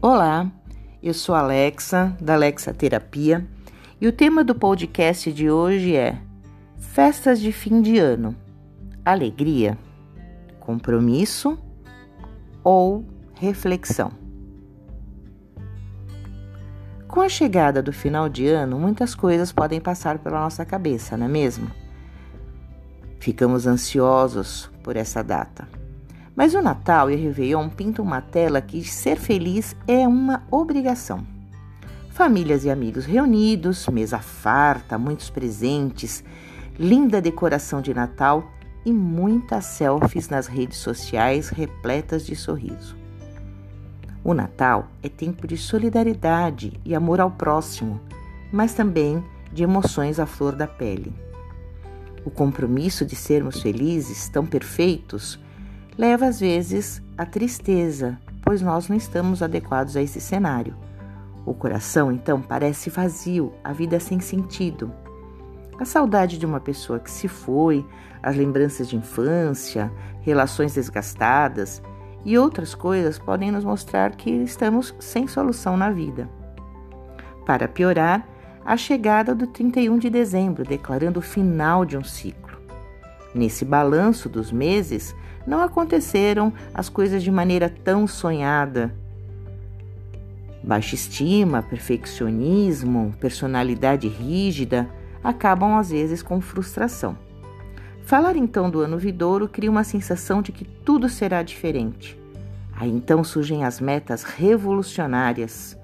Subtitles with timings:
[0.00, 0.48] Olá,
[1.02, 3.44] eu sou Alexa, da Alexa Terapia,
[4.00, 6.22] e o tema do podcast de hoje é
[6.76, 8.32] Festas de fim de ano.
[9.04, 9.76] Alegria,
[10.60, 11.58] compromisso
[12.62, 14.12] ou reflexão?
[17.08, 21.26] Com a chegada do final de ano, muitas coisas podem passar pela nossa cabeça, não
[21.26, 21.68] é mesmo?
[23.18, 25.66] Ficamos ansiosos por essa data.
[26.38, 31.26] Mas o Natal e o Réveillon pintam uma tela que ser feliz é uma obrigação.
[32.10, 36.22] Famílias e amigos reunidos, mesa farta, muitos presentes,
[36.78, 38.48] linda decoração de Natal
[38.86, 42.96] e muitas selfies nas redes sociais repletas de sorriso.
[44.22, 48.00] O Natal é tempo de solidariedade e amor ao próximo,
[48.52, 51.12] mas também de emoções à flor da pele.
[52.24, 55.36] O compromisso de sermos felizes, tão perfeitos,
[55.98, 60.76] leva às vezes à tristeza, pois nós não estamos adequados a esse cenário.
[61.44, 64.92] O coração então parece vazio, a vida é sem sentido.
[65.80, 67.84] A saudade de uma pessoa que se foi,
[68.22, 71.82] as lembranças de infância, relações desgastadas
[72.24, 76.28] e outras coisas podem nos mostrar que estamos sem solução na vida.
[77.44, 78.26] Para piorar,
[78.64, 82.47] a chegada do 31 de dezembro, declarando o final de um ciclo.
[83.34, 85.14] Nesse balanço dos meses,
[85.46, 88.94] não aconteceram as coisas de maneira tão sonhada.
[90.62, 94.88] Baixa estima, perfeccionismo, personalidade rígida
[95.22, 97.16] acabam às vezes com frustração.
[98.02, 102.18] Falar então do ano vidouro cria uma sensação de que tudo será diferente.
[102.74, 105.76] Aí então surgem as metas revolucionárias.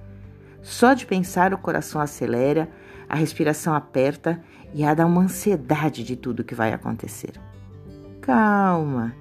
[0.62, 2.68] Só de pensar o coração acelera,
[3.08, 4.40] a respiração aperta
[4.72, 7.32] e há uma ansiedade de tudo que vai acontecer.
[8.20, 9.14] Calma,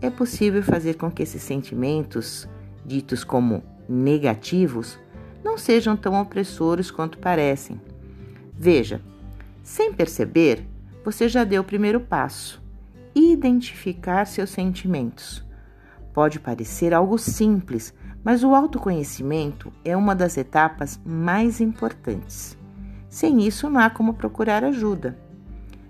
[0.00, 2.48] é possível fazer com que esses sentimentos,
[2.84, 4.98] ditos como negativos,
[5.44, 7.80] não sejam tão opressores quanto parecem.
[8.52, 9.00] Veja,
[9.62, 10.66] sem perceber,
[11.04, 12.62] você já deu o primeiro passo:
[13.14, 15.44] identificar seus sentimentos.
[16.12, 17.92] Pode parecer algo simples,
[18.24, 22.56] mas o autoconhecimento é uma das etapas mais importantes.
[23.16, 25.16] Sem isso, não há como procurar ajuda.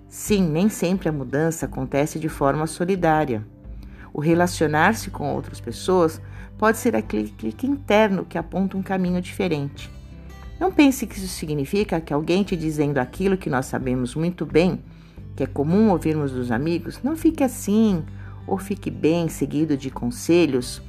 [0.07, 3.45] Sim, nem sempre a mudança acontece de forma solidária.
[4.13, 6.21] O relacionar-se com outras pessoas
[6.57, 9.91] pode ser aquele clique interno que aponta um caminho diferente.
[10.57, 14.81] Não pense que isso significa que alguém te dizendo aquilo que nós sabemos muito bem,
[15.35, 18.05] que é comum ouvirmos dos amigos, não fique assim
[18.47, 20.81] ou fique bem seguido de conselhos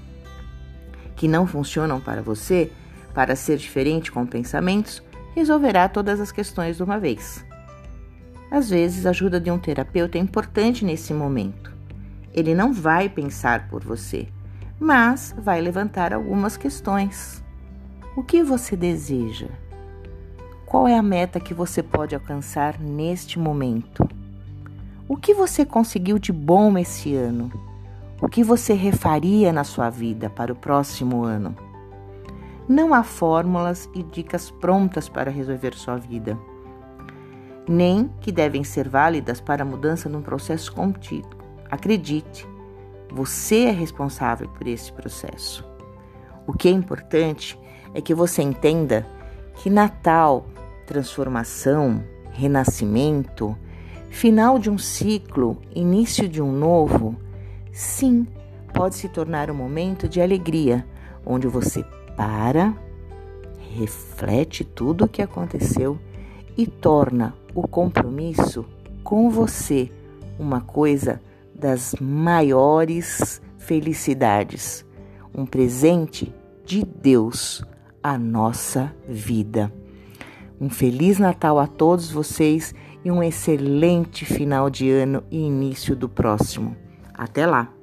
[1.16, 2.70] que não funcionam para você,
[3.12, 5.02] para ser diferente com pensamentos
[5.38, 7.44] resolverá todas as questões de uma vez.
[8.50, 11.72] Às vezes, a ajuda de um terapeuta é importante nesse momento.
[12.34, 14.26] Ele não vai pensar por você,
[14.80, 17.42] mas vai levantar algumas questões.
[18.16, 19.48] O que você deseja?
[20.66, 24.08] Qual é a meta que você pode alcançar neste momento?
[25.08, 27.50] O que você conseguiu de bom esse ano?
[28.20, 31.67] O que você refaria na sua vida para o próximo ano?
[32.68, 36.38] Não há fórmulas e dicas prontas para resolver sua vida,
[37.66, 41.30] nem que devem ser válidas para a mudança num processo contínuo.
[41.70, 42.46] Acredite,
[43.10, 45.66] você é responsável por esse processo.
[46.46, 47.58] O que é importante
[47.94, 49.06] é que você entenda
[49.54, 50.46] que Natal,
[50.86, 53.56] transformação, renascimento,
[54.10, 57.16] final de um ciclo, início de um novo,
[57.72, 58.26] sim,
[58.74, 60.86] pode se tornar um momento de alegria,
[61.24, 61.82] onde você
[62.18, 62.74] para,
[63.76, 65.96] reflete tudo o que aconteceu
[66.56, 68.66] e torna o compromisso
[69.04, 69.88] com você
[70.36, 71.22] uma coisa
[71.54, 74.84] das maiores felicidades,
[75.32, 76.34] um presente
[76.64, 77.64] de Deus
[78.02, 79.72] à nossa vida.
[80.60, 82.74] Um feliz Natal a todos vocês
[83.04, 86.76] e um excelente final de ano e início do próximo.
[87.14, 87.77] Até lá!